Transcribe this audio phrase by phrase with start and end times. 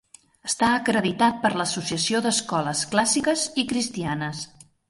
[0.47, 4.43] Està acreditat per l'Associació d'Escoles Clàssiques i Cristianes.